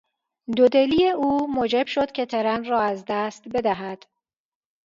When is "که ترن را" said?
2.11-2.81